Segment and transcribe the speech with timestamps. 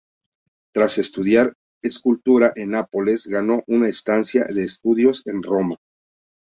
[0.73, 1.53] Tras estudiar
[1.83, 5.77] escultura en Nápoles, ganó una estancia de estudios en Roma.